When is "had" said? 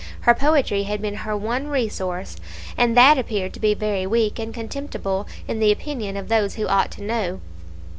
0.85-0.99